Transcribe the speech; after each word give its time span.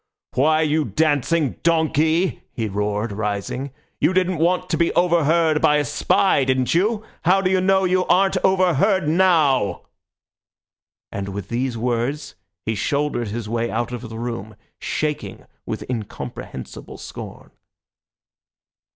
Why, 0.33 0.61
you 0.63 0.85
dancing 0.85 1.57
donkey," 1.61 2.41
he 2.53 2.67
roared, 2.67 3.11
rising, 3.11 3.69
"you 3.99 4.13
didn't 4.13 4.39
want 4.39 4.67
to 4.71 4.77
be 4.77 4.91
overheard 4.93 5.61
by 5.61 5.75
a 5.75 5.85
spy, 5.85 6.43
didn't 6.43 6.73
you? 6.73 7.03
How 7.25 7.39
do 7.39 7.51
you 7.51 7.61
know 7.61 7.83
you 7.83 8.05
aren't 8.07 8.37
overheard 8.43 9.07
now?" 9.07 9.83
And 11.11 11.29
with 11.29 11.49
these 11.49 11.77
words 11.77 12.33
he 12.65 12.73
shouldered 12.73 13.27
his 13.27 13.47
way 13.47 13.69
out 13.69 13.91
of 13.91 14.09
the 14.09 14.17
room, 14.17 14.55
shaking 14.79 15.45
with 15.67 15.87
incomprehensible 15.87 16.97
scorn. 16.97 17.51